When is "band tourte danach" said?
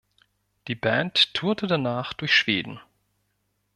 0.73-2.13